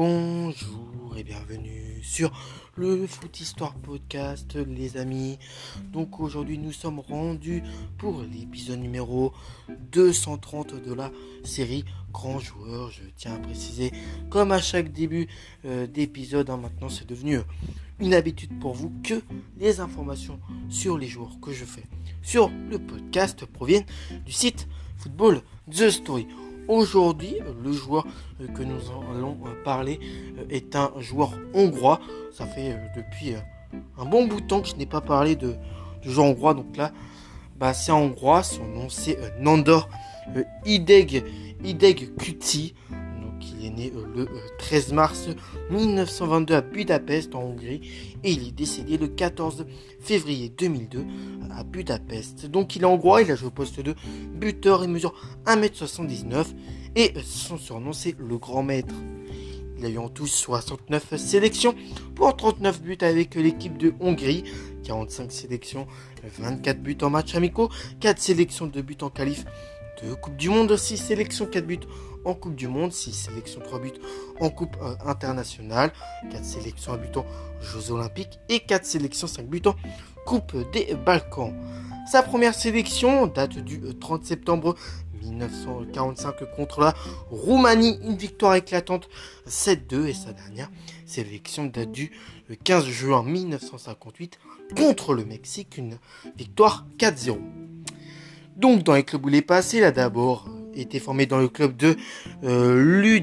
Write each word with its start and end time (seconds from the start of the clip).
Bonjour 0.00 1.16
et 1.16 1.24
bienvenue 1.24 1.98
sur 2.04 2.30
le 2.76 3.04
Foot 3.08 3.40
Histoire 3.40 3.74
Podcast, 3.74 4.54
les 4.54 4.96
amis. 4.96 5.40
Donc 5.92 6.20
aujourd'hui, 6.20 6.56
nous 6.56 6.70
sommes 6.70 7.00
rendus 7.00 7.64
pour 7.96 8.22
l'épisode 8.22 8.78
numéro 8.78 9.32
230 9.90 10.80
de 10.80 10.94
la 10.94 11.10
série 11.42 11.84
Grand 12.12 12.38
Joueur. 12.38 12.92
Je 12.92 13.02
tiens 13.16 13.34
à 13.34 13.38
préciser, 13.40 13.90
comme 14.30 14.52
à 14.52 14.60
chaque 14.60 14.92
début 14.92 15.26
euh, 15.64 15.88
d'épisode, 15.88 16.48
hein, 16.48 16.58
maintenant 16.58 16.88
c'est 16.88 17.08
devenu 17.08 17.40
une 17.98 18.14
habitude 18.14 18.56
pour 18.60 18.74
vous 18.74 18.92
que 19.02 19.20
les 19.56 19.80
informations 19.80 20.38
sur 20.68 20.96
les 20.96 21.08
joueurs 21.08 21.40
que 21.42 21.50
je 21.50 21.64
fais 21.64 21.86
sur 22.22 22.52
le 22.70 22.78
podcast 22.78 23.44
proviennent 23.46 23.86
du 24.24 24.30
site 24.30 24.68
Football 24.96 25.42
The 25.68 25.90
Story. 25.90 26.28
Aujourd'hui, 26.68 27.36
le 27.64 27.72
joueur 27.72 28.06
euh, 28.42 28.46
que 28.46 28.62
nous 28.62 28.78
allons 29.10 29.38
euh, 29.46 29.64
parler 29.64 29.98
euh, 30.38 30.44
est 30.50 30.76
un 30.76 30.92
joueur 30.98 31.32
hongrois. 31.54 31.98
Ça 32.30 32.46
fait 32.46 32.76
depuis 32.94 33.34
un 33.96 34.04
bon 34.04 34.26
bout 34.26 34.42
de 34.42 34.46
temps 34.46 34.60
que 34.60 34.68
je 34.68 34.76
n'ai 34.76 34.84
pas 34.84 35.00
parlé 35.00 35.34
de, 35.34 35.54
joueur 36.02 36.26
hongrois. 36.26 36.52
Donc 36.52 36.76
là, 36.76 36.92
bah, 37.56 37.72
c'est 37.72 37.90
hongrois. 37.90 38.42
Son 38.42 38.66
nom 38.66 38.90
c'est 38.90 39.18
Nandor 39.40 39.88
Ideg, 40.66 41.24
Ideg 41.64 42.14
Kuti. 42.16 42.74
Il 43.42 43.66
est 43.66 43.70
né 43.70 43.92
euh, 43.94 44.04
le 44.14 44.28
13 44.58 44.92
euh, 44.92 44.94
mars 44.94 45.28
1922 45.70 46.54
à 46.54 46.60
Budapest 46.60 47.34
en 47.34 47.42
Hongrie 47.42 47.80
et 48.24 48.32
il 48.32 48.48
est 48.48 48.52
décédé 48.52 48.96
le 48.96 49.08
14 49.08 49.66
février 50.00 50.48
2002 50.48 51.04
à 51.50 51.64
Budapest. 51.64 52.46
Donc 52.46 52.76
il 52.76 52.82
est 52.82 52.86
hongrois, 52.86 53.22
il 53.22 53.30
a 53.30 53.36
joué 53.36 53.48
au 53.48 53.52
poste 53.52 53.80
de 53.80 53.94
buteur, 54.34 54.84
il 54.84 54.90
mesure 54.90 55.14
1m79 55.46 56.46
et 56.96 57.12
son 57.24 57.58
surnom 57.58 57.92
c'est 57.92 58.14
le 58.18 58.38
grand 58.38 58.62
maître. 58.62 58.94
Il 59.78 59.86
a 59.86 59.88
eu 59.88 59.98
en 59.98 60.08
tout 60.08 60.26
69 60.26 61.16
sélections 61.16 61.74
pour 62.16 62.36
39 62.36 62.82
buts 62.82 62.98
avec 63.00 63.36
l'équipe 63.36 63.78
de 63.78 63.94
Hongrie, 64.00 64.42
45 64.82 65.30
sélections, 65.30 65.86
24 66.38 66.82
buts 66.82 66.98
en 67.02 67.10
match 67.10 67.36
amicaux, 67.36 67.68
4 68.00 68.18
sélections 68.18 68.66
de 68.66 68.80
buts 68.80 68.96
en 69.02 69.10
qualif 69.10 69.44
de 70.02 70.14
Coupe 70.14 70.36
du 70.36 70.48
Monde, 70.48 70.76
6 70.76 70.96
sélections, 70.96 71.46
4 71.46 71.64
buts 71.66 71.80
en 72.24 72.34
Coupe 72.34 72.54
du 72.54 72.68
Monde, 72.68 72.92
6 72.92 73.12
sélections, 73.12 73.60
3 73.60 73.80
buts 73.80 73.92
en 74.40 74.50
Coupe 74.50 74.76
euh, 74.82 74.94
internationale, 75.04 75.92
4 76.30 76.44
sélections, 76.44 76.92
1 76.92 76.96
but 76.98 77.16
en 77.16 77.26
Jeux 77.60 77.90
Olympiques 77.90 78.38
et 78.48 78.60
4 78.60 78.84
sélections, 78.84 79.26
5 79.26 79.46
buts 79.46 79.62
en 79.66 79.74
Coupe 80.26 80.56
des 80.72 80.94
Balkans. 80.94 81.54
Sa 82.10 82.22
première 82.22 82.54
sélection 82.54 83.26
date 83.26 83.58
du 83.58 83.80
30 83.98 84.22
euh, 84.22 84.24
septembre 84.24 84.74
1945 85.22 86.36
contre 86.56 86.80
la 86.80 86.94
Roumanie, 87.30 87.98
une 88.02 88.16
victoire 88.16 88.54
éclatante 88.54 89.08
7-2 89.46 90.06
et 90.06 90.14
sa 90.14 90.32
dernière 90.32 90.70
sélection 91.06 91.66
date 91.66 91.92
du 91.92 92.10
15 92.64 92.84
euh, 92.84 92.90
juin 92.90 93.22
1958 93.22 94.38
contre 94.76 95.14
le 95.14 95.24
Mexique, 95.24 95.76
une 95.76 95.98
victoire 96.36 96.86
4-0. 96.98 97.38
Donc 98.56 98.82
dans 98.82 98.94
les 98.94 99.04
clubs 99.04 99.24
où 99.24 99.28
il 99.28 99.34
est 99.36 99.74
il 99.74 99.84
a 99.84 99.92
d'abord 99.92 100.48
été 100.82 100.98
formé 101.00 101.26
dans 101.26 101.38
le 101.38 101.48
club 101.48 101.76
de 101.76 101.96
euh, 102.44 103.20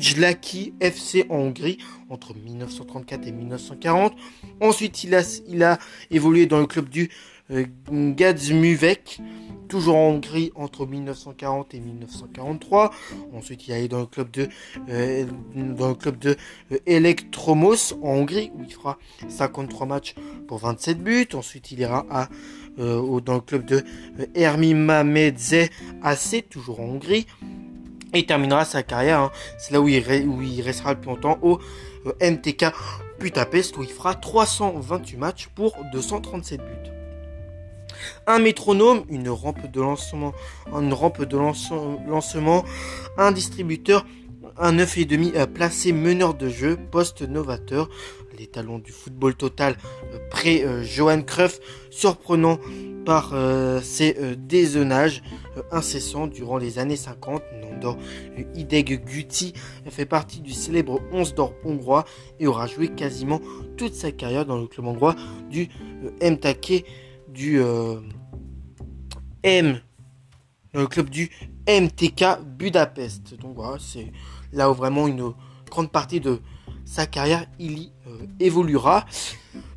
FC 0.80 1.26
en 1.30 1.36
Hongrie 1.36 1.78
entre 2.10 2.36
1934 2.36 3.28
et 3.28 3.32
1940. 3.32 4.14
Ensuite, 4.62 5.04
il 5.04 5.16
a, 5.16 5.22
il 5.48 5.64
a 5.64 5.80
évolué 6.12 6.46
dans 6.46 6.60
le 6.60 6.68
club 6.68 6.90
du 6.90 7.10
euh, 7.52 7.66
Gazmuvek, 7.92 9.22
toujours 9.68 9.98
en 9.98 10.10
Hongrie 10.10 10.52
entre 10.56 10.88
1940 10.88 11.76
et 11.76 11.80
1943. 11.80 12.92
Ensuite, 13.36 13.68
il 13.68 13.74
est 13.74 13.88
dans 13.88 14.00
le 14.00 14.06
club 14.08 14.32
de 14.32 14.48
euh, 14.90 15.26
euh, 15.56 16.78
Elektromos 16.88 17.94
en 18.02 18.10
Hongrie 18.10 18.52
où 18.56 18.64
il 18.64 18.74
fera 18.74 18.98
53 19.30 19.86
matchs 19.86 20.16
pour 20.48 20.58
27 20.60 21.04
buts. 21.04 21.28
Ensuite, 21.34 21.72
il 21.72 21.80
ira 21.80 22.06
à 22.10 22.30
dans 22.78 23.36
le 23.36 23.40
club 23.40 23.64
de 23.64 23.86
Ermima 24.36 25.06
Medze 25.06 25.70
AC, 26.04 26.44
toujours 26.50 26.82
en 26.82 26.84
Hongrie. 26.84 27.26
Et 28.14 28.20
il 28.20 28.26
terminera 28.26 28.66
sa 28.66 28.84
carrière, 28.84 29.20
hein. 29.22 29.32
c'est 29.58 29.74
là 29.74 29.80
il, 29.80 30.28
où 30.28 30.42
il, 30.42 30.62
restera 30.62 30.94
le 30.94 31.00
plus 31.00 31.08
longtemps, 31.08 31.40
au 31.42 31.60
MTK 32.22 32.66
Budapest, 33.22 33.78
où 33.78 33.84
il 33.84 33.90
fera 33.90 34.14
328 34.14 35.16
matchs 35.16 35.48
pour 35.56 35.74
237 35.94 36.60
buts 36.60 37.05
un 38.28 38.40
métronome, 38.40 39.04
une 39.10 39.30
rampe 39.30 39.72
de 39.72 39.82
lancement, 39.82 40.34
une 40.74 40.94
rampe 40.94 41.24
de 41.24 41.38
lancement, 41.38 42.66
un 43.18 43.32
distributeur, 43.32 44.06
un 44.58 44.74
9,5 44.74 45.36
euh, 45.36 45.46
placé 45.46 45.92
meneur 45.92 46.34
de 46.34 46.50
jeu, 46.50 46.78
poste 46.92 47.22
novateur, 47.22 47.90
les 48.38 48.48
talons 48.48 48.80
du 48.80 48.92
football 48.92 49.36
total 49.36 49.78
euh, 50.14 50.20
près 50.30 50.64
euh, 50.64 50.84
Johan 50.84 51.22
Cruyff, 51.22 51.60
surprenant 51.90 52.60
par 53.06 53.36
ses 53.84 54.16
dézonages 54.36 55.22
incessants 55.72 56.26
durant 56.26 56.58
les 56.58 56.80
années 56.80 56.96
50. 56.96 57.44
Nandor 57.62 58.00
Hideg 58.56 59.06
Guti 59.06 59.54
fait 59.92 60.08
partie 60.08 60.42
du 60.42 60.54
célèbre 60.54 61.00
11 61.12 61.36
d'or 61.36 61.54
hongrois 61.64 62.06
et 62.40 62.48
aura 62.48 62.66
joué 62.66 62.88
quasiment 62.88 63.42
toute 63.78 63.94
sa 63.94 64.12
carrière 64.12 64.48
dans 64.48 64.58
le 64.58 64.66
club 64.66 64.88
hongrois 64.88 65.16
du 65.52 65.70
MTK 66.20 66.84
du 67.28 67.60
euh, 67.60 68.00
M, 69.44 69.80
le 70.74 70.88
club 70.88 71.10
du 71.10 71.30
MTK 71.68 72.42
Budapest. 72.58 73.36
Donc 73.40 73.56
voilà, 73.56 73.78
c'est 73.80 74.12
là 74.54 74.70
où 74.70 74.74
vraiment 74.74 75.08
une 75.08 75.34
grande 75.70 75.92
partie 75.92 76.20
de 76.20 76.40
sa 76.86 77.08
carrière 77.08 77.46
il 77.60 77.80
y 77.80 77.92
euh, 78.08 78.26
évoluera. 78.40 79.06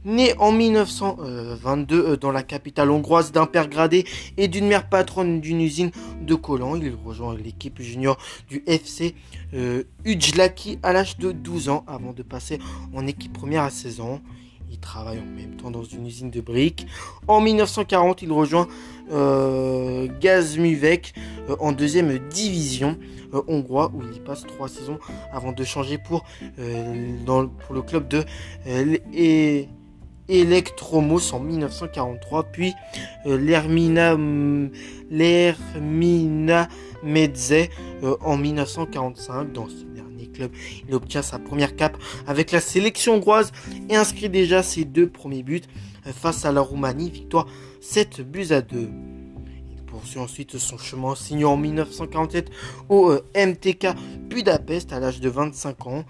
Né 0.04 0.34
en 0.38 0.52
1922 0.52 1.96
euh, 1.96 2.16
dans 2.16 2.30
la 2.30 2.42
capitale 2.42 2.90
hongroise 2.90 3.32
d'un 3.32 3.46
père 3.46 3.68
gradé 3.68 4.06
et 4.36 4.48
d'une 4.48 4.66
mère 4.66 4.88
patronne 4.88 5.40
d'une 5.40 5.60
usine 5.60 5.90
de 6.20 6.34
collants, 6.34 6.76
il 6.76 6.94
rejoint 7.04 7.36
l'équipe 7.36 7.80
junior 7.80 8.16
du 8.48 8.62
FC 8.66 9.14
Ujlaki 10.04 10.78
à 10.82 10.92
l'âge 10.92 11.18
de 11.18 11.32
12 11.32 11.68
ans 11.68 11.84
avant 11.86 12.12
de 12.12 12.22
passer 12.22 12.58
en 12.94 13.06
équipe 13.06 13.32
première 13.32 13.64
à 13.64 13.70
16 13.70 14.00
ans. 14.00 14.20
Il 14.70 14.78
travaille 14.78 15.18
en 15.18 15.24
même 15.24 15.56
temps 15.56 15.70
dans 15.70 15.84
une 15.84 16.06
usine 16.06 16.30
de 16.30 16.40
briques. 16.40 16.86
En 17.26 17.40
1940, 17.40 18.22
il 18.22 18.32
rejoint 18.32 18.68
euh, 19.10 20.06
euh, 20.24 21.56
en 21.60 21.72
deuxième 21.72 22.18
division 22.28 22.98
euh, 23.32 23.40
hongrois 23.48 23.90
où 23.94 24.02
il 24.12 24.20
passe 24.20 24.44
trois 24.46 24.68
saisons 24.68 24.98
avant 25.32 25.52
de 25.52 25.64
changer 25.64 25.98
pour, 25.98 26.24
pour 26.56 27.74
le 27.74 27.82
club 27.82 28.08
de 28.08 28.24
Electromos 30.28 31.32
en 31.32 31.40
1943, 31.40 32.44
puis 32.44 32.74
l'Hermina 33.24 34.14
Medze 37.02 37.68
en 38.20 38.36
1945 38.36 39.52
dans 39.52 39.68
il 40.88 40.94
obtient 40.94 41.22
sa 41.22 41.38
première 41.38 41.76
cape 41.76 41.96
avec 42.26 42.52
la 42.52 42.60
sélection 42.60 43.14
hongroise 43.14 43.52
et 43.88 43.96
inscrit 43.96 44.28
déjà 44.28 44.62
ses 44.62 44.84
deux 44.84 45.08
premiers 45.08 45.42
buts 45.42 45.62
face 46.12 46.44
à 46.44 46.52
la 46.52 46.60
Roumanie, 46.60 47.10
victoire 47.10 47.46
7 47.80 48.20
buts 48.20 48.48
à 48.50 48.60
2. 48.60 48.90
Il 49.70 49.82
poursuit 49.84 50.18
ensuite 50.18 50.58
son 50.58 50.78
chemin 50.78 51.14
signant 51.14 51.52
en 51.52 51.56
1947 51.56 52.50
au 52.88 53.10
euh, 53.10 53.24
MTK 53.34 53.88
Budapest 54.28 54.92
à 54.92 55.00
l'âge 55.00 55.20
de 55.20 55.28
25 55.28 55.86
ans, 55.86 56.04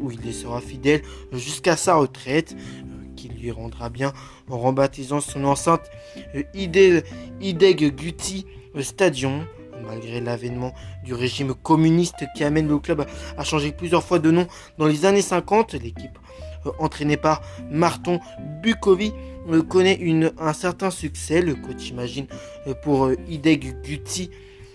où 0.00 0.10
il 0.10 0.34
sera 0.34 0.60
fidèle 0.60 1.02
jusqu'à 1.32 1.76
sa 1.76 1.94
retraite, 1.94 2.54
euh, 2.54 3.14
qui 3.16 3.28
lui 3.28 3.50
rendra 3.50 3.88
bien 3.88 4.12
en 4.50 4.58
rebaptisant 4.58 5.20
son 5.20 5.44
enceinte 5.44 5.90
euh, 6.34 6.42
Ideg 6.54 7.94
Guti 7.94 8.46
Stadion 8.80 9.46
malgré 9.82 10.20
l'avènement 10.20 10.72
du 11.04 11.14
régime 11.14 11.54
communiste 11.54 12.24
qui 12.34 12.44
amène 12.44 12.68
le 12.68 12.78
club 12.78 13.06
à 13.36 13.44
changer 13.44 13.72
plusieurs 13.72 14.02
fois 14.02 14.18
de 14.18 14.30
nom 14.30 14.46
dans 14.78 14.86
les 14.86 15.04
années 15.04 15.22
50. 15.22 15.74
L'équipe 15.74 16.18
euh, 16.66 16.70
entraînée 16.78 17.16
par 17.16 17.42
Marton 17.70 18.20
Bukovi 18.62 19.12
euh, 19.48 19.62
connaît 19.62 20.00
un 20.38 20.52
certain 20.52 20.90
succès. 20.90 21.42
Le 21.42 21.54
coach 21.54 21.90
imagine 21.90 22.26
euh, 22.66 22.74
pour 22.74 23.10
Ideg 23.28 23.80
Guti 23.82 24.30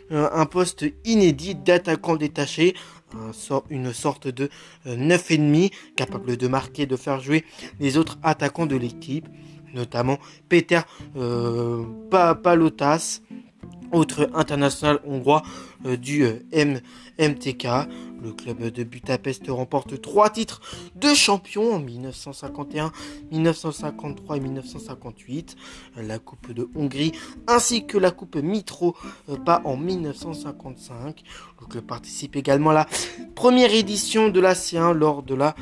un 0.09 0.45
poste 0.45 0.86
inédit 1.04 1.53
d'attaquant 1.53 2.15
détaché, 2.15 2.75
une 3.69 3.92
sorte 3.92 4.30
de 4.30 4.50
neuf 4.86 5.31
ennemis 5.31 5.71
capable 5.98 6.38
de 6.38 6.48
marquer, 6.48 6.86
de 6.86 6.95
faire 6.95 7.19
jouer 7.19 7.44
les 7.81 7.98
autres 7.98 8.18
attaquants 8.24 8.68
de 8.68 8.77
l'équipe, 8.77 9.27
notamment 9.74 10.18
Peter 10.48 10.80
Palotas, 12.10 13.19
autre 13.91 14.29
international 14.33 14.99
hongrois 15.05 15.43
euh, 15.85 15.97
du 15.97 16.23
euh, 16.23 16.39
MTK. 17.19 17.67
Le 18.19 18.31
club 18.31 18.71
de 18.71 18.83
Budapest 18.83 19.43
remporte 19.47 20.01
trois 20.01 20.31
titres 20.31 20.59
de 20.95 21.13
champion 21.13 21.75
en 21.75 21.79
1951, 21.79 22.91
1953 23.31 24.37
et 24.37 24.39
1958. 24.39 25.55
La 25.97 26.17
Coupe 26.17 26.51
de 26.51 26.67
Hongrie 26.75 27.11
ainsi 27.45 27.85
que 27.85 27.99
la 27.99 28.09
Coupe 28.09 28.37
Mitro 28.37 28.95
pas 29.45 29.61
en 29.65 29.77
1955. 29.77 31.21
Le 31.61 31.67
club 31.67 31.85
participe 31.85 32.35
également 32.35 32.71
à 32.71 32.73
la 32.73 32.87
première 33.35 33.71
édition 33.71 34.29
de 34.29 34.39
la 34.39 34.53
C1 34.53 34.93
lors 34.93 35.21
de 35.21 35.35
la 35.35 35.55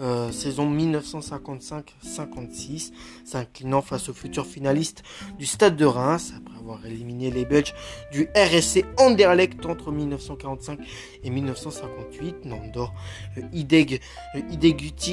euh, 0.00 0.32
saison 0.32 0.74
1955-56, 0.74 2.92
s'inclinant 3.24 3.82
face 3.82 4.08
aux 4.08 4.14
futurs 4.14 4.46
finalistes 4.46 5.02
du 5.38 5.44
Stade 5.44 5.76
de 5.76 5.84
Reims, 5.84 6.32
après 6.36 6.58
avoir 6.58 6.86
éliminé 6.86 7.30
les 7.30 7.44
Belges 7.44 7.74
du 8.10 8.30
RSC 8.34 8.86
Anderlecht 8.96 9.66
entre 9.66 9.92
1945 9.92 10.78
et 11.22 11.28
1958. 11.28 12.46
Nandor 12.46 12.94
euh, 13.36 13.42
Ideg, 13.52 14.00
euh, 14.36 14.40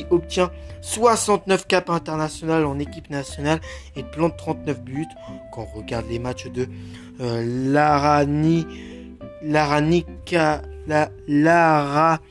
obtient 0.10 0.52
69 0.82 1.68
caps 1.68 1.90
internationaux 1.90 2.66
en 2.66 2.80
équipe 2.80 3.10
nationale 3.10 3.60
et 3.98 4.04
plante 4.04 4.38
39 4.38 4.84
buts. 4.84 5.06
Quand 5.52 5.68
on 5.76 5.80
regarde 5.80 6.06
les 6.10 6.20
matchs 6.20 6.48
de 6.48 6.70
Larani, 7.20 8.66
Laranika, 9.42 10.62
la, 10.88 11.10
Larani, 11.28 12.22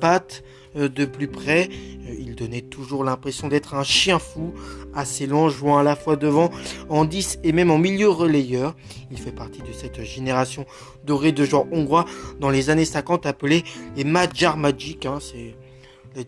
patte 0.00 0.42
euh, 0.76 0.88
de 0.88 1.04
plus 1.04 1.28
près. 1.28 1.68
Euh, 2.08 2.14
il 2.18 2.34
donnait 2.36 2.60
toujours 2.60 3.02
l'impression 3.02 3.48
d'être 3.48 3.74
un 3.74 3.82
chien 3.82 4.18
fou, 4.18 4.54
assez 4.94 5.26
lent, 5.26 5.48
jouant 5.48 5.78
à 5.78 5.82
la 5.82 5.96
fois 5.96 6.16
devant, 6.16 6.50
en 6.88 7.04
10 7.04 7.40
et 7.42 7.52
même 7.52 7.70
en 7.70 7.78
milieu 7.78 8.08
relayeur. 8.08 8.76
Il 9.10 9.18
fait 9.18 9.32
partie 9.32 9.62
de 9.62 9.72
cette 9.72 10.02
génération 10.02 10.66
dorée 11.04 11.32
de 11.32 11.44
joueurs 11.44 11.66
hongrois 11.72 12.04
dans 12.38 12.50
les 12.50 12.70
années 12.70 12.84
50 12.84 13.26
appelés 13.26 13.64
les 13.96 14.04
Magyar 14.04 14.56
Magic. 14.56 15.06
Hein, 15.06 15.18
c'est 15.20 15.56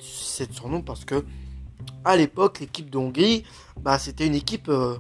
cette 0.01 0.53
surnom 0.53 0.83
parce 0.83 1.05
que 1.05 1.25
à 2.05 2.17
l'époque 2.17 2.61
l'équipe 2.61 2.91
d'Hongrie, 2.91 3.45
bah, 3.81 3.99
c'était 3.99 4.27
une 4.27 4.35
équipe 4.35 4.69
euh, 4.69 4.97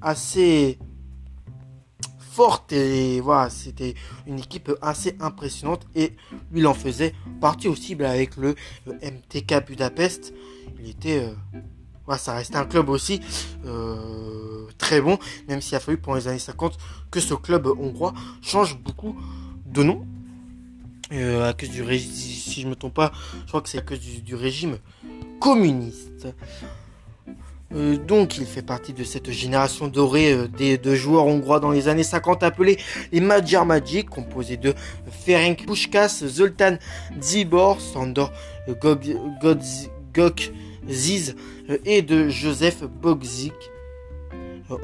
assez 0.00 0.78
forte 2.34 2.72
et 2.72 3.20
voilà, 3.20 3.48
c'était 3.48 3.94
une 4.26 4.40
équipe 4.40 4.72
assez 4.82 5.16
impressionnante 5.20 5.86
et 5.94 6.14
lui 6.50 6.60
il 6.60 6.66
en 6.66 6.74
faisait 6.74 7.14
partie 7.40 7.68
aussi 7.68 7.94
bah, 7.94 8.10
avec 8.10 8.36
le 8.36 8.56
MTK 8.86 9.66
Budapest. 9.66 10.34
Il 10.80 10.90
était, 10.90 11.28
euh, 12.08 12.16
ça 12.16 12.34
restait 12.34 12.56
un 12.56 12.64
club 12.64 12.88
aussi 12.88 13.20
euh, 13.66 14.66
très 14.78 15.00
bon, 15.00 15.16
même 15.48 15.60
s'il 15.60 15.76
a 15.76 15.80
fallu 15.80 15.96
pendant 15.96 16.16
les 16.16 16.26
années 16.26 16.38
50 16.40 16.76
que 17.10 17.20
ce 17.20 17.34
club 17.34 17.66
hongrois 17.66 18.14
change 18.42 18.78
beaucoup 18.78 19.16
de 19.66 19.84
nom. 19.84 20.04
Euh, 21.12 21.48
à 21.48 21.52
cause 21.52 21.70
du 21.70 21.82
régime, 21.82 22.10
si 22.10 22.62
je 22.62 22.66
me 22.66 22.74
trompe 22.74 22.94
pas, 22.94 23.12
je 23.42 23.46
crois 23.46 23.60
que 23.60 23.68
c'est 23.68 23.78
à 23.78 23.82
cause 23.82 24.00
du 24.00 24.34
régime 24.34 24.78
communiste. 25.38 26.26
Euh, 27.74 27.96
donc 27.96 28.38
il 28.38 28.46
fait 28.46 28.62
partie 28.62 28.92
de 28.92 29.04
cette 29.04 29.30
génération 29.30 29.88
dorée 29.88 30.32
euh, 30.32 30.48
des, 30.48 30.78
de 30.78 30.94
joueurs 30.94 31.26
hongrois 31.26 31.60
dans 31.60 31.70
les 31.70 31.88
années 31.88 32.04
50 32.04 32.42
appelés 32.42 32.78
les 33.12 33.20
Magyar 33.20 33.66
Magic, 33.66 34.08
composés 34.08 34.56
de 34.56 34.74
Ferenc 35.10 35.64
Puskas, 35.66 36.24
Zoltan 36.26 36.76
Zibor, 37.20 37.80
Sandor 37.80 38.32
Gok 40.14 40.52
Ziz 40.88 41.34
euh, 41.68 41.78
et 41.84 42.02
de 42.02 42.28
Joseph 42.28 42.84
Bogzik. 42.84 43.54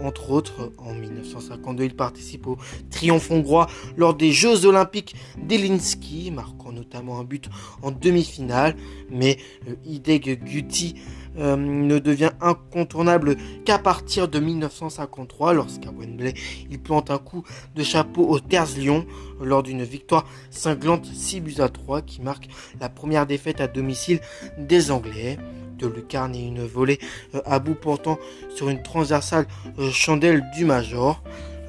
Entre 0.05 0.31
autres, 0.31 0.73
en 0.77 0.93
1952, 0.93 1.85
il 1.85 1.97
participe 1.97 2.47
au 2.47 2.59
triomphe 2.91 3.31
hongrois 3.31 3.67
lors 3.97 4.13
des 4.13 4.31
Jeux 4.31 4.67
olympiques 4.67 5.17
d'Elinski, 5.39 6.31
marquant 6.31 6.71
notamment 6.71 7.19
un 7.19 7.25
but 7.25 7.49
en 7.81 7.91
demi-finale. 7.91 8.77
Mais 9.11 9.39
Ideg 9.87 10.45
Guti 10.45 10.97
euh, 11.39 11.57
ne 11.57 11.99
devient 11.99 12.31
incontournable 12.41 13.37
qu'à 13.65 13.79
partir 13.79 14.29
de 14.29 14.39
1953, 14.41 15.55
lorsqu'à 15.55 15.91
Wembley, 15.91 16.35
il 16.71 16.81
plante 16.81 17.11
un 17.11 17.19
coup 17.19 17.45
de 17.75 17.83
chapeau 17.83 18.27
au 18.27 18.41
Terz 18.41 18.77
Lyon 18.77 19.07
lors 19.41 19.63
d'une 19.63 19.83
victoire 19.83 20.27
cinglante 20.51 21.07
6 21.07 21.41
buts 21.41 21.55
à 21.59 21.69
3 21.69 22.03
qui 22.03 22.21
marque 22.21 22.49
la 22.81 22.89
première 22.89 23.27
défaite 23.27 23.61
à 23.61 23.69
domicile 23.69 24.21
des 24.59 24.91
Anglais 24.91 25.39
de 25.79 25.87
lucarne 25.87 26.35
et 26.35 26.47
une 26.47 26.65
volée 26.65 26.99
euh, 27.35 27.41
à 27.45 27.59
bout 27.59 27.75
portant 27.75 28.19
sur 28.55 28.69
une 28.69 28.83
transversale 28.83 29.47
euh, 29.79 29.91
chandelle 29.91 30.45
du 30.57 30.65
Major. 30.65 31.23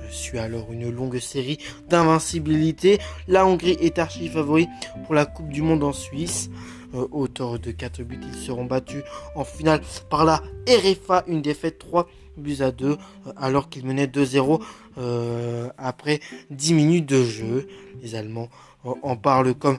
Suit 0.10 0.40
alors 0.40 0.72
une 0.72 0.92
longue 0.92 1.20
série 1.20 1.58
d'invincibilité. 1.88 3.00
La 3.28 3.46
Hongrie 3.46 3.78
est 3.80 3.98
archi 3.98 4.28
favori 4.28 4.68
pour 5.06 5.16
la 5.16 5.26
Coupe 5.26 5.48
du 5.50 5.62
Monde 5.62 5.84
en 5.84 5.94
Suisse. 5.94 6.50
Euh, 6.94 7.08
auteur 7.12 7.58
de 7.58 7.72
4 7.72 8.04
buts. 8.04 8.20
Ils 8.22 8.38
seront 8.38 8.66
battus 8.66 9.04
en 9.36 9.46
finale 9.46 9.80
par 10.10 10.26
la 10.26 10.44
RFA, 10.68 11.24
une 11.28 11.42
défaite 11.42 11.80
3 11.80 12.10
buts 12.36 12.58
à 12.60 12.72
2 12.72 12.88
euh, 12.88 12.96
alors 13.38 13.70
qu'ils 13.70 13.86
menaient 13.86 14.08
2-0 14.08 14.62
euh, 14.98 15.70
après 15.78 16.20
10 16.50 16.74
minutes 16.74 17.06
de 17.06 17.24
jeu. 17.24 17.68
Les 18.02 18.16
Allemands 18.16 18.50
en 18.84 19.16
parlent 19.16 19.54
comme 19.54 19.78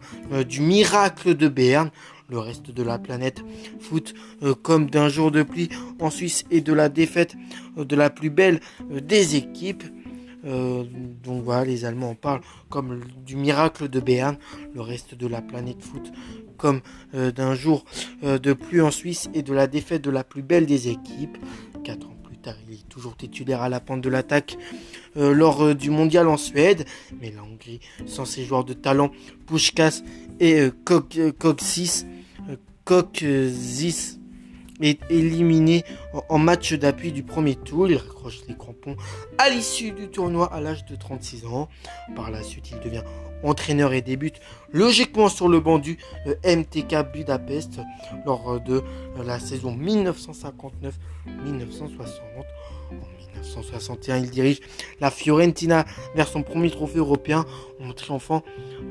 du 0.49 0.61
miracle 0.61 1.35
de 1.35 1.49
Berne. 1.49 1.91
Le 2.31 2.39
reste 2.39 2.71
de 2.71 2.83
la 2.83 2.99
planète 2.99 3.43
foot 3.81 4.15
comme 4.63 4.89
d'un 4.89 5.09
jour 5.09 5.31
de 5.33 5.43
pluie 5.43 5.69
en 5.99 6.09
Suisse 6.09 6.45
et 6.51 6.61
de 6.61 6.73
la 6.73 6.89
défaite 6.89 7.35
de 7.77 7.97
la 7.97 8.11
plus 8.11 8.31
belle 8.31 8.61
des 8.91 9.35
équipes. 9.37 9.83
Donc 10.45 11.43
voilà, 11.45 11.65
les 11.65 11.85
Allemands 11.85 12.11
en 12.11 12.15
parlent 12.15 12.43
comme 12.69 13.01
du 13.25 13.37
miracle 13.37 13.89
de 13.89 14.01
Berne. 14.01 14.37
Le 14.75 14.81
reste 14.81 15.15
de 15.15 15.27
la 15.27 15.41
planète 15.41 15.83
foot 15.83 16.13
comme 16.63 16.81
euh, 17.15 17.33
d'un 17.33 17.55
jour 17.55 17.85
euh, 18.23 18.39
de 18.39 18.53
pluie 18.53 18.81
en 18.81 18.93
Suisse 18.93 19.29
et 19.35 19.43
de 19.43 19.53
la 19.53 19.67
défaite 19.67 20.03
de 20.03 20.11
la 20.11 20.23
plus 20.23 20.43
belle 20.43 20.65
des 20.65 20.89
équipes. 20.89 21.37
Quatre 21.83 22.07
ans 22.07 22.17
plus 22.23 22.37
tard, 22.37 22.55
il 22.69 22.75
est 22.75 22.89
toujours 22.89 23.17
titulaire 23.17 23.63
à 23.63 23.69
la 23.69 23.81
pente 23.81 24.01
de 24.01 24.09
l'attaque 24.09 24.57
euh, 25.17 25.35
lors 25.35 25.75
du 25.75 25.91
mondial 25.91 26.29
en 26.29 26.37
Suède. 26.37 26.85
Mais 27.21 27.33
la 27.33 27.43
Hongrie, 27.43 27.81
sans 28.07 28.25
ses 28.25 28.45
joueurs 28.45 28.65
de 28.65 28.75
talent, 28.75 29.11
Pushkas 29.47 30.03
et 30.39 30.71
Koksis, 30.85 32.07
Koksis 32.85 34.21
est 34.81 35.01
éliminé 35.11 35.85
en 36.29 36.39
match 36.39 36.73
d'appui 36.75 37.13
du 37.13 37.23
premier 37.23 37.57
tour. 37.57 37.89
Il 37.89 37.97
raccroche 37.97 38.41
les 38.49 38.57
crampons 38.57 38.97
à 39.39 39.51
l'issue 39.51 39.93
du 39.93 40.09
tournoi 40.09 40.53
à 40.53 40.61
l'âge 40.61 40.85
de 40.87 40.97
36 40.97 41.47
ans. 41.47 41.69
Par 42.15 42.31
la 42.31 42.43
suite, 42.43 42.71
il 42.71 42.81
devient 42.81 43.03
entraîneur 43.43 43.93
et 43.93 44.03
débute 44.03 44.41
logiquement 44.73 45.29
sur 45.29 45.49
le 45.49 45.61
banc 45.61 45.79
du 45.79 45.99
euh, 46.27 46.35
MTK 46.45 47.13
Budapest 47.13 47.81
lors 48.25 48.53
euh, 48.53 48.59
de 48.61 48.75
euh, 48.75 49.25
la 49.25 49.39
saison 49.39 49.77
1959-1960. 49.77 50.93
En 52.91 53.45
1961, 53.45 54.19
il 54.19 54.31
dirige 54.31 54.61
la 55.01 55.11
Fiorentina 55.11 55.85
vers 56.15 56.29
son 56.29 56.43
premier 56.43 56.71
trophée 56.71 56.99
européen 56.99 57.45
en 57.83 57.93
triomphant, 57.93 58.43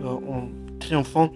en 0.03 0.49
triomphant 0.79 1.31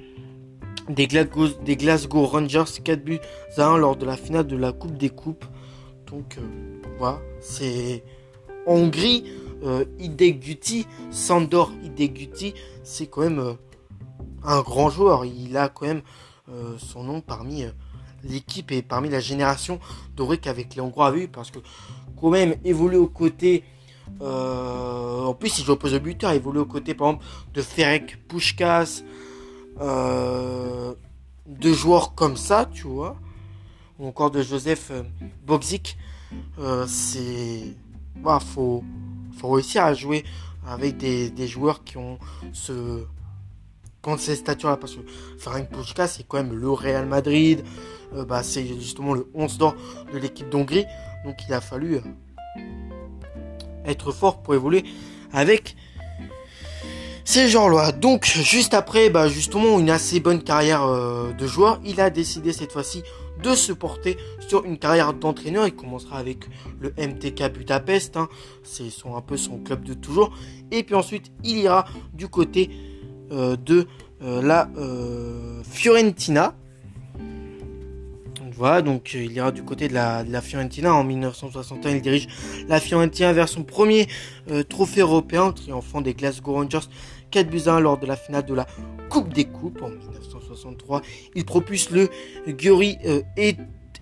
des 0.90 1.08
Glasgow, 1.08 2.26
Rangers 2.26 2.64
4 2.84 3.04
buts 3.04 3.20
à 3.58 3.68
1 3.68 3.78
lors 3.78 3.96
de 3.96 4.06
la 4.06 4.18
finale 4.18 4.48
de 4.48 4.56
la 4.56 4.72
Coupe 4.72 4.98
des 4.98 5.10
Coupes. 5.10 5.46
Donc 6.08 6.38
voilà, 7.00 7.20
c'est 7.40 8.04
Hongrie 8.66 9.24
euh, 9.64 9.86
Ideguti, 10.00 10.86
Sandor 11.12 11.72
Ideguti, 11.84 12.54
c'est 12.84 13.08
quand 13.08 13.22
même 13.22 13.40
euh, 13.40 13.54
un 14.44 14.62
grand 14.62 14.90
joueur. 14.90 15.26
Il 15.26 15.58
a 15.58 15.70
quand 15.70 15.88
même 15.88 16.02
euh, 16.50 16.76
son 16.78 17.04
nom 17.04 17.22
parmi 17.22 17.66
l'équipe 18.24 18.72
et 18.72 18.82
parmi 18.82 19.10
la 19.10 19.20
génération 19.20 19.80
dorée 20.16 20.38
qu'avec 20.38 20.76
les 20.76 20.82
Hongrois 20.82 21.08
a 21.08 21.28
parce 21.32 21.52
que 21.52 21.60
quand 22.20 22.30
même 22.30 22.56
évoluer 22.64 22.98
aux 22.98 23.08
côtés 23.08 23.64
en 24.22 25.34
plus 25.34 25.58
il 25.60 25.66
joue 25.66 25.74
au 25.74 25.76
poste 25.78 25.96
de 25.96 26.00
buteur 26.00 26.32
évoluer 26.32 26.60
aux 26.60 26.66
côtés 26.66 26.94
par 26.94 27.08
exemple 27.08 27.26
de 27.54 27.62
Ferek 27.62 28.28
Pushkas 28.28 29.02
de 29.80 31.74
joueurs 31.74 32.16
comme 32.16 32.38
ça 32.38 32.70
tu 32.72 32.88
vois. 32.88 33.18
Ou 34.00 34.08
encore 34.08 34.32
de 34.32 34.42
Joseph 34.42 34.92
Bogzik 35.46 35.98
c'est 36.88 37.76
bah, 38.18 38.40
faut 38.40 38.84
réussir 39.44 39.84
à 39.84 39.94
jouer 39.94 40.24
avec 40.68 40.98
des, 40.98 41.48
joueurs 41.48 41.84
qui 41.84 41.98
ont 41.98 42.18
ce 42.54 43.04
quand 44.02 44.20
ces 44.20 44.36
statures 44.36 44.70
là 44.70 44.78
parce 44.78 44.96
que 44.96 45.02
Ferenc 45.40 45.66
Puska 45.66 46.08
c'est 46.08 46.28
quand 46.28 46.38
même 46.38 46.54
le 46.54 46.70
Real 46.70 47.06
Madrid. 47.08 47.64
Euh, 48.14 48.24
bah, 48.24 48.44
c'est 48.44 48.66
justement 48.66 49.14
le 49.14 49.28
11 49.34 49.58
d'or 49.58 49.76
de 50.14 50.18
l'équipe 50.18 50.50
d'Hongrie. 50.50 50.86
Donc 51.24 51.38
il 51.48 51.54
a 51.54 51.62
fallu 51.62 51.96
euh, 51.96 52.02
être 53.86 54.12
fort 54.12 54.42
pour 54.42 54.54
évoluer 54.54 54.84
avec 55.34 55.76
ces 57.26 57.50
gens-là. 57.50 57.92
Donc 57.92 58.26
juste 58.26 58.74
après, 58.74 59.10
bah, 59.10 59.28
justement, 59.28 59.80
une 59.80 59.90
assez 59.90 60.20
bonne 60.20 60.42
carrière 60.42 60.84
euh, 60.84 61.34
de 61.34 61.48
joueur, 61.48 61.82
il 61.84 62.00
a 62.00 62.10
décidé 62.10 62.54
cette 62.54 62.72
fois-ci 62.72 63.04
de 63.44 63.54
se 63.54 63.74
porter 63.74 64.18
sur 64.48 64.64
une 64.64 64.78
carrière 64.78 65.14
d'entraîneur. 65.14 65.68
Il 65.68 65.76
commencera 65.76 66.18
avec 66.18 66.46
le 66.80 66.94
MTK 66.98 67.52
Budapest, 67.52 68.16
hein. 68.16 68.30
c'est 68.64 68.86
un 69.06 69.22
peu 69.22 69.36
son 69.36 69.58
club 69.58 69.84
de 69.84 69.94
toujours. 69.94 70.34
Et 70.72 70.84
puis 70.84 70.96
ensuite, 70.96 71.32
il 71.44 71.58
ira 71.58 71.86
du 72.14 72.30
côté 72.30 72.70
euh, 73.32 73.58
de 73.58 73.88
euh, 74.22 74.42
la 74.42 74.70
Fiorentina. 75.70 76.56
Voilà, 78.58 78.82
donc 78.82 79.14
il 79.14 79.32
ira 79.34 79.52
du 79.52 79.64
côté 79.64 79.88
de 79.88 79.94
la, 79.94 80.42
Fiorentina. 80.42 80.94
En 80.94 81.04
1961, 81.04 81.92
il 81.92 82.02
dirige 82.02 82.28
la 82.68 82.80
Fiorentina 82.80 83.34
vers 83.34 83.50
son 83.50 83.64
premier 83.64 84.08
trophée 84.70 85.02
européen, 85.02 85.52
triomphant 85.52 86.02
des 86.02 86.14
Glasgow 86.14 86.54
Rangers 86.54 86.88
4 87.32 87.50
buts 87.50 87.64
1 87.68 87.82
lors 87.82 87.98
de 87.98 88.06
la 88.06 88.16
finale 88.16 88.46
de 88.46 88.54
la 88.54 88.66
Coupe 89.10 89.34
des 89.34 89.46
Coupes 89.46 89.82
en 89.82 89.90
1963. 89.90 91.02
Il 91.36 91.44
propulse 91.44 91.90
le 91.92 92.10
Gyori 92.58 92.98
et 93.36 93.58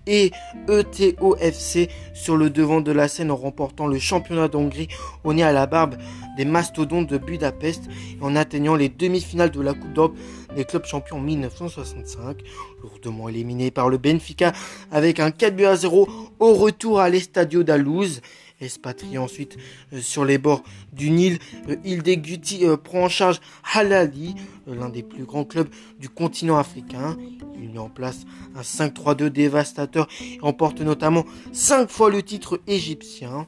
et 0.06 0.30
ETOFC 0.68 1.88
sur 2.12 2.36
le 2.36 2.50
devant 2.50 2.80
de 2.80 2.92
la 2.92 3.08
scène 3.08 3.30
en 3.30 3.36
remportant 3.36 3.86
le 3.86 3.98
championnat 3.98 4.48
d'Hongrie. 4.48 4.88
Au 5.24 5.32
nez 5.32 5.42
à 5.42 5.52
la 5.52 5.66
barbe 5.66 5.96
des 6.36 6.44
mastodontes 6.44 7.08
de 7.08 7.18
Budapest 7.18 7.84
et 7.86 8.22
en 8.22 8.36
atteignant 8.36 8.74
les 8.74 8.88
demi-finales 8.88 9.50
de 9.50 9.60
la 9.60 9.74
Coupe 9.74 9.92
d'Europe 9.92 10.16
des 10.54 10.64
clubs 10.64 10.84
champions 10.84 11.16
en 11.16 11.20
1965, 11.20 12.38
lourdement 12.82 13.28
éliminé 13.28 13.70
par 13.70 13.88
le 13.88 13.98
Benfica 13.98 14.52
avec 14.92 15.20
un 15.20 15.30
4 15.30 15.56
buts 15.56 15.64
à 15.64 15.76
0 15.76 16.08
au 16.38 16.54
retour 16.54 17.00
à 17.00 17.08
l'Estadio 17.08 17.62
d'Alouz 17.62 18.20
expatrié 18.64 19.18
ensuite 19.18 19.56
euh, 19.92 20.00
sur 20.00 20.24
les 20.24 20.38
bords 20.38 20.62
du 20.92 21.10
Nil. 21.10 21.38
Euh, 21.68 21.76
Ildeguti 21.84 22.66
euh, 22.66 22.76
prend 22.76 23.04
en 23.04 23.08
charge 23.08 23.40
Halali, 23.72 24.34
l'un 24.66 24.88
des 24.88 25.02
plus 25.02 25.24
grands 25.24 25.44
clubs 25.44 25.68
du 25.98 26.08
continent 26.08 26.56
africain. 26.56 27.16
Il 27.60 27.70
met 27.70 27.78
en 27.78 27.88
place 27.88 28.24
un 28.56 28.62
5-3-2 28.62 29.28
dévastateur 29.28 30.08
et 30.20 30.38
remporte 30.40 30.80
notamment 30.80 31.24
5 31.52 31.88
fois 31.88 32.10
le 32.10 32.22
titre 32.22 32.60
égyptien. 32.66 33.46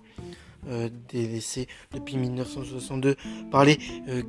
délaissé 1.12 1.68
depuis 1.92 2.16
1962 2.16 3.14
par 3.52 3.64
les 3.64 3.78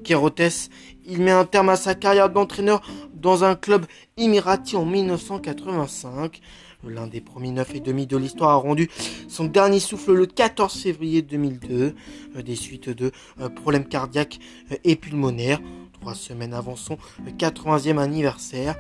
Kérotes. 0.04 0.70
Il 1.06 1.22
met 1.22 1.32
un 1.32 1.46
terme 1.46 1.70
à 1.70 1.76
sa 1.76 1.96
carrière 1.96 2.30
d'entraîneur 2.30 2.82
dans 3.16 3.44
un 3.44 3.56
club 3.56 3.86
émirati 4.18 4.76
en 4.76 4.86
1985. 4.86 6.42
L'un 6.86 7.08
des 7.08 7.22
premiers 7.22 7.52
neuf 7.52 7.74
et 7.74 7.80
demi 7.80 8.06
de 8.06 8.18
l'histoire 8.18 8.52
a 8.52 8.56
rendu 8.56 8.88
son 9.28 9.46
dernier 9.46 9.80
souffle 9.80 10.14
le 10.14 10.28
14 10.28 10.80
février 10.80 11.24
2002 11.24 11.96
euh, 12.36 12.42
des 12.44 12.56
suites 12.56 12.90
de 12.90 13.12
euh, 13.42 13.50
problèmes 13.50 13.86
cardiaques 13.86 14.38
euh, 14.72 14.76
et 14.84 14.96
pulmonaires, 14.96 15.60
trois 15.94 16.14
semaines 16.14 16.54
avant 16.54 16.76
son 16.76 17.00
80e 17.26 17.98
anniversaire. 17.98 18.76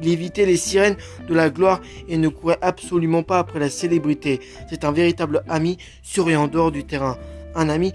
Il 0.00 0.08
évitait 0.08 0.44
les 0.44 0.58
sirènes 0.58 0.96
de 1.26 1.34
la 1.34 1.48
gloire 1.48 1.80
et 2.06 2.18
ne 2.18 2.28
courait 2.28 2.58
absolument 2.60 3.22
pas 3.22 3.38
après 3.38 3.58
la 3.58 3.70
célébrité. 3.70 4.40
C'est 4.68 4.84
un 4.84 4.92
véritable 4.92 5.42
ami 5.48 5.78
sur 6.02 6.28
et 6.28 6.36
en 6.36 6.48
dehors 6.48 6.70
du 6.70 6.84
terrain. 6.84 7.16
Un 7.54 7.70
ami 7.70 7.92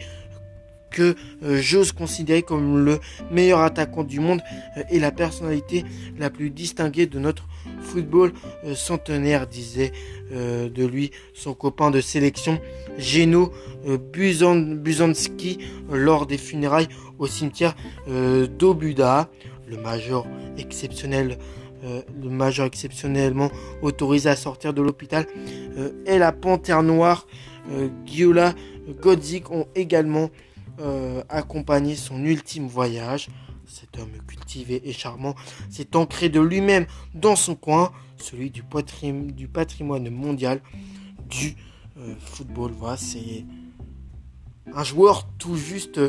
que 0.89 1.15
j'ose 1.41 1.91
considérer 1.91 2.43
comme 2.43 2.83
le 2.83 2.99
meilleur 3.31 3.61
attaquant 3.61 4.03
du 4.03 4.19
monde 4.19 4.41
et 4.91 4.99
la 4.99 5.11
personnalité 5.11 5.85
la 6.19 6.29
plus 6.29 6.49
distinguée 6.49 7.07
de 7.07 7.19
notre 7.19 7.47
football 7.81 8.33
euh, 8.63 8.75
centenaire, 8.75 9.47
disait 9.47 9.91
de 10.31 10.85
lui 10.85 11.11
son 11.35 11.53
copain 11.53 11.91
de 11.91 12.01
sélection 12.01 12.59
Geno 12.97 13.51
Buzanski 13.85 15.59
lors 15.91 16.25
des 16.25 16.39
funérailles 16.39 16.87
au 17.19 17.27
cimetière 17.27 17.75
d'Obuda. 18.07 19.29
Le 19.67 19.77
major 19.77 20.25
exceptionnel 20.57 21.37
le 21.83 22.29
major 22.29 22.65
exceptionnellement 22.65 23.51
autorisé 23.83 24.29
à 24.29 24.35
sortir 24.35 24.73
de 24.73 24.81
l'hôpital 24.81 25.27
et 26.07 26.17
la 26.17 26.31
panthère 26.31 26.81
noire 26.81 27.27
Giola 28.07 28.55
Godzik 29.01 29.51
ont 29.51 29.67
également 29.75 30.29
euh, 30.79 31.21
accompagner 31.29 31.95
son 31.95 32.23
ultime 32.23 32.65
voyage. 32.67 33.27
Cet 33.73 33.97
homme 33.97 34.11
cultivé 34.27 34.87
et 34.87 34.93
charmant 34.93 35.33
s'est 35.71 35.95
ancré 35.95 36.29
de 36.29 36.39
lui-même 36.39 36.85
dans 37.15 37.35
son 37.35 37.55
coin, 37.55 37.91
celui 38.17 38.51
du, 38.51 38.61
patrimoine 38.61 40.11
mondial 40.11 40.61
du 41.27 41.55
euh, 41.97 42.13
football. 42.19 42.71
C'est 42.97 43.45
un 44.75 44.83
joueur 44.83 45.27
tout 45.39 45.55
juste 45.55 45.99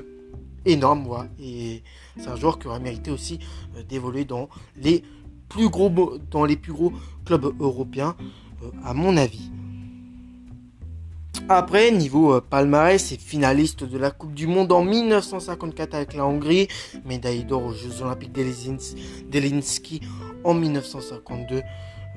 énorme. 0.66 1.30
Et 1.40 1.82
c'est 2.18 2.28
un 2.28 2.36
joueur 2.36 2.58
qui 2.58 2.66
aurait 2.66 2.80
mérité 2.80 3.10
aussi 3.10 3.38
euh, 3.76 3.82
d'évoluer 3.82 4.26
dans 4.26 4.50
les 4.76 5.02
plus 5.48 5.70
gros 5.70 5.90
dans 6.30 6.44
les 6.44 6.56
plus 6.56 6.74
gros 6.74 6.92
clubs 7.24 7.50
européens, 7.60 8.14
à 8.84 8.92
mon 8.92 9.16
avis. 9.16 9.50
Après, 11.50 11.90
niveau 11.90 12.32
euh, 12.32 12.40
palmarès, 12.40 13.04
c'est 13.04 13.20
finaliste 13.20 13.84
de 13.84 13.98
la 13.98 14.10
Coupe 14.10 14.32
du 14.32 14.46
Monde 14.46 14.72
en 14.72 14.82
1954 14.82 15.94
avec 15.94 16.14
la 16.14 16.24
Hongrie, 16.24 16.68
médaille 17.04 17.44
d'or 17.44 17.64
aux 17.64 17.72
Jeux 17.74 18.00
Olympiques 18.00 18.32
d'Elinski 18.32 20.00
en 20.42 20.54
1952 20.54 21.60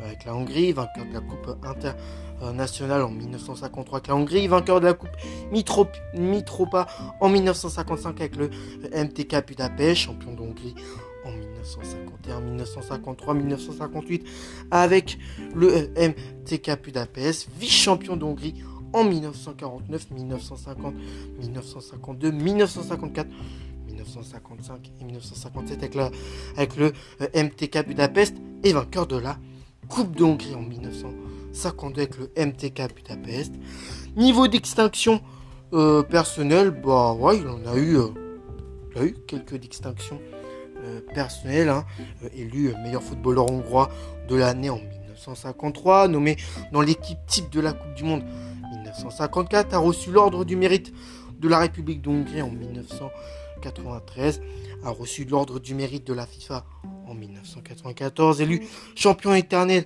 avec 0.01 0.23
la 0.23 0.33
Hongrie, 0.33 0.71
vainqueur 0.71 1.05
de 1.05 1.13
la 1.13 1.19
Coupe 1.19 1.57
internationale 2.39 3.01
en 3.01 3.09
1953 3.09 3.97
avec 3.97 4.07
la 4.07 4.15
Hongrie, 4.15 4.47
vainqueur 4.47 4.79
de 4.79 4.85
la 4.85 4.93
Coupe 4.93 5.09
Mitropa 5.51 6.87
en 7.19 7.27
1955 7.27 8.21
avec 8.21 8.37
le 8.37 8.49
MTK 8.93 9.45
Budapest, 9.45 10.03
champion 10.03 10.31
d'Hongrie 10.35 10.75
en 11.25 11.31
1951, 11.31 12.39
1953, 12.39 13.33
1958 13.33 14.25
avec 14.71 15.17
le 15.53 15.89
MTK 15.97 16.81
Budapest, 16.81 17.49
vice-champion 17.59 18.15
d'Hongrie 18.15 18.53
en 18.93 19.03
1949, 19.03 20.11
1950, 20.11 20.93
1952, 21.39 22.31
1954, 22.31 23.27
1955 23.87 24.91
et 25.01 25.03
1957 25.03 25.77
avec, 25.83 25.95
avec 26.55 26.75
le 26.77 26.93
euh, 27.21 27.27
MTK 27.43 27.87
Budapest 27.87 28.35
et 28.63 28.73
vainqueur 28.73 29.07
de 29.07 29.17
la 29.17 29.37
Coupe 29.89 30.15
d'Hongrie 30.15 30.55
en 30.55 30.61
1952 30.61 32.01
avec 32.01 32.17
le 32.17 32.31
MTK 32.37 32.95
Budapest. 32.95 33.53
Niveau 34.15 34.47
d'extinction 34.47 35.21
euh, 35.73 36.03
personnelle, 36.03 36.71
bah 36.71 37.13
ouais, 37.13 37.37
il 37.37 37.47
en 37.47 37.65
a 37.65 37.75
eu, 37.77 37.97
euh, 37.97 38.07
a 38.95 39.03
eu 39.03 39.15
quelques 39.27 39.55
distinctions 39.55 40.19
personnelles. 41.13 41.67
Hein. 41.67 41.85
élu 42.33 42.73
meilleur 42.81 43.03
footballeur 43.03 43.51
hongrois 43.51 43.89
de 44.29 44.35
l'année 44.35 44.69
en 44.69 44.77
1953, 44.77 46.07
nommé 46.07 46.37
dans 46.71 46.81
l'équipe 46.81 47.17
type 47.27 47.49
de 47.49 47.59
la 47.59 47.73
Coupe 47.73 47.93
du 47.95 48.03
Monde 48.05 48.23
1954, 48.87 49.73
a 49.73 49.77
reçu 49.77 50.11
l'ordre 50.11 50.45
du 50.45 50.55
mérite 50.55 50.93
de 51.39 51.47
la 51.47 51.59
République 51.59 52.01
d'Hongrie 52.01 52.41
en 52.41 52.49
1993, 52.49 54.41
a 54.83 54.89
reçu 54.89 55.25
l'ordre 55.25 55.59
du 55.59 55.75
mérite 55.75 56.05
de 56.07 56.13
la 56.13 56.25
FIFA 56.25 56.65
en 57.07 57.13
1994, 57.13 58.41
élu 58.41 58.63
champion 58.95 59.33
éternel 59.33 59.85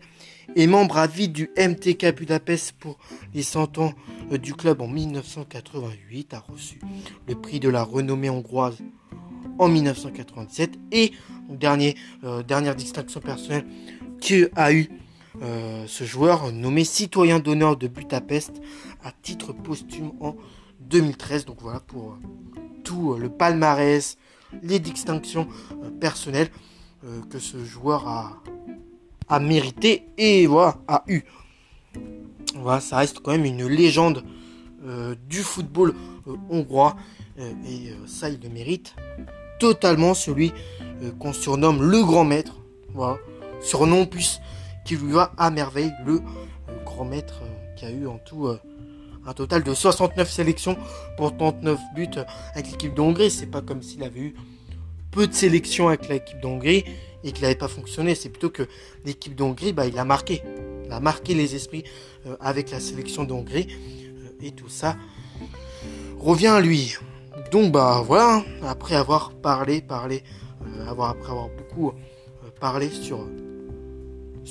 et 0.55 0.67
membre 0.67 0.98
à 0.98 1.08
vie 1.08 1.29
du 1.29 1.50
MTK 1.58 2.15
Budapest 2.15 2.74
pour 2.74 2.98
les 3.34 3.43
100 3.43 3.77
ans 3.77 3.93
euh, 4.31 4.38
du 4.38 4.53
club 4.53 4.81
en 4.81 4.88
1988, 4.88 6.34
a 6.34 6.39
reçu 6.39 6.79
le 7.27 7.36
prix 7.36 7.60
de 7.60 7.70
la 7.70 7.84
renommée 7.84 8.29
hongroise 8.29 8.77
en 9.60 9.67
1987 9.67 10.77
et 10.91 11.12
dernier, 11.50 11.96
euh, 12.24 12.43
dernière 12.43 12.75
distinction 12.75 13.20
personnelle 13.20 13.65
qui 14.20 14.46
a 14.55 14.74
eu 14.74 14.89
euh, 15.42 15.86
ce 15.88 16.04
joueur 16.04 16.52
nommé 16.52 16.84
citoyen 16.84 17.40
d'honneur 17.40 17.78
de 17.78 17.88
Budapest 17.88 18.62
à 19.04 19.12
titre 19.22 19.54
posthume 19.54 20.12
en 20.20 20.36
2013. 20.82 21.46
Donc 21.46 21.62
voilà 21.62 21.80
pour 21.80 22.12
euh, 22.12 22.60
tout 22.84 23.14
euh, 23.14 23.18
le 23.18 23.30
palmarès, 23.30 24.18
les 24.62 24.80
distinctions 24.80 25.48
personnelles 26.02 26.50
que 27.32 27.40
ce 27.40 27.64
joueur 27.66 28.08
a, 28.08 28.44
a 29.28 29.40
mérité 29.40 30.04
et 30.20 30.46
voilà, 30.46 30.78
a 30.88 31.04
eu. 31.08 31.24
Voilà, 32.56 32.80
ça 32.80 32.98
reste 32.98 33.22
quand 33.22 33.32
même 33.32 33.46
une 33.46 33.66
légende 33.66 34.24
du 35.28 35.40
football 35.40 35.96
hongrois 36.50 36.96
et 37.40 37.94
ça 38.06 38.30
il 38.30 38.40
le 38.44 38.50
mérite 38.50 38.94
totalement 39.60 40.14
celui 40.14 40.52
qu'on 41.18 41.34
surnomme 41.34 41.82
le 41.82 42.04
grand 42.04 42.26
maître. 42.26 42.60
Voilà, 42.94 43.18
surnom 43.62 44.06
plus 44.06 44.42
qui 44.92 44.98
lui 44.98 45.14
va 45.14 45.32
à 45.38 45.52
merveille 45.52 45.94
le 46.06 46.22
grand 46.84 47.06
maître 47.06 47.44
euh, 47.44 47.76
qui 47.78 47.86
a 47.86 47.92
eu 47.92 48.08
en 48.08 48.18
tout 48.18 48.48
euh, 48.48 48.60
un 49.26 49.32
total 49.32 49.64
de 49.64 49.74
69 49.74 50.30
sélections 50.30 50.78
pour 51.16 51.38
39 51.38 51.80
buts 51.96 52.10
avec 52.54 52.72
l'équipe 52.72 52.94
d'Hongrie. 52.94 53.32
C'est 53.32 53.46
pas 53.46 53.62
comme 53.62 53.82
s'il 53.82 54.04
avait 54.04 54.20
eu 54.20 54.36
peu 55.12 55.28
de 55.28 55.34
sélections 55.34 55.88
avec 55.88 56.10
l'équipe 56.10 56.42
d'Hongrie 56.42 56.84
et 57.24 57.32
qu'il 57.32 57.44
n'avait 57.44 57.56
pas 57.56 57.70
fonctionné. 57.70 58.16
C'est 58.16 58.28
plutôt 58.28 58.50
que 58.50 58.64
l'équipe 59.06 59.34
d'Hongrie, 59.34 59.72
bah, 59.72 59.86
il 59.86 59.98
a 59.98 60.04
marqué. 60.04 60.44
Il 60.84 60.92
a 60.92 61.00
marqué 61.00 61.36
les 61.36 61.56
esprits 61.56 61.86
euh, 62.26 62.36
avec 62.42 62.70
la 62.70 62.82
sélection 62.82 63.24
d'Hongrie. 63.24 63.68
et 64.42 64.52
tout 64.52 64.68
ça 64.68 64.98
revient 66.20 66.48
à 66.48 66.60
lui. 66.60 66.96
Donc 67.54 67.72
bah 67.72 68.04
voilà, 68.06 68.40
hein. 68.40 68.44
après 68.68 68.96
avoir 68.96 69.32
parlé, 69.36 69.82
parlé, 69.82 70.22
avoir 70.86 71.12
après 71.12 71.32
avoir 71.32 71.48
beaucoup 71.48 71.94
parlé 72.60 72.90
sur 72.90 73.26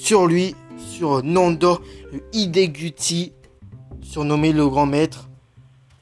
sur 0.01 0.27
lui, 0.27 0.57
sur 0.79 1.23
Nando 1.23 1.79
Hideguchi, 2.33 3.35
surnommé 4.01 4.51
le 4.53 4.67
grand 4.67 4.87
maître. 4.87 5.29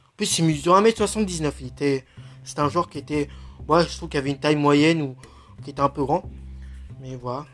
En 0.06 0.16
plus, 0.16 0.38
il 0.38 0.44
mesure 0.44 0.80
1m79. 0.80 1.52
Il 1.60 1.66
était, 1.66 2.04
c'était 2.44 2.60
un 2.60 2.68
joueur 2.68 2.88
qui 2.88 2.98
était, 2.98 3.28
ouais, 3.66 3.84
je 3.84 3.96
trouve 3.96 4.08
qu'il 4.08 4.18
avait 4.18 4.30
une 4.30 4.38
taille 4.38 4.56
moyenne 4.56 5.02
ou 5.02 5.16
qui 5.64 5.70
était 5.70 5.80
un 5.80 5.88
peu 5.88 6.04
grand. 6.04 6.30
Mais 7.00 7.16
voilà. 7.16 7.44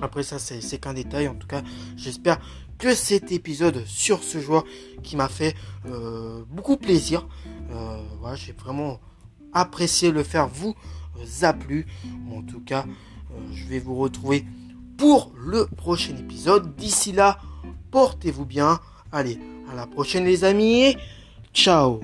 Après 0.00 0.22
ça, 0.22 0.38
c'est 0.38 0.78
qu'un 0.78 0.94
détail. 0.94 1.26
En 1.26 1.34
tout 1.34 1.48
cas, 1.48 1.62
j'espère 1.96 2.38
que 2.78 2.94
cet 2.94 3.32
épisode 3.32 3.84
sur 3.86 4.22
ce 4.22 4.38
joueur 4.38 4.64
qui 5.02 5.16
m'a 5.16 5.28
fait 5.28 5.56
euh, 5.86 6.44
beaucoup 6.48 6.76
plaisir. 6.76 7.26
Euh, 7.72 8.00
voilà, 8.20 8.36
j'ai 8.36 8.52
vraiment 8.52 9.00
apprécié 9.52 10.12
le 10.12 10.22
faire. 10.22 10.48
Vous 10.48 10.76
a 11.42 11.52
plu. 11.52 11.86
En 12.32 12.40
tout 12.42 12.60
cas, 12.60 12.86
euh, 13.32 13.40
je 13.52 13.66
vais 13.66 13.80
vous 13.80 13.96
retrouver 13.96 14.44
pour 15.00 15.32
le 15.34 15.66
prochain 15.66 16.14
épisode. 16.18 16.76
D'ici 16.76 17.12
là, 17.12 17.38
portez-vous 17.90 18.44
bien. 18.44 18.78
Allez, 19.10 19.38
à 19.72 19.74
la 19.74 19.86
prochaine 19.86 20.26
les 20.26 20.44
amis. 20.44 20.94
Ciao 21.54 22.00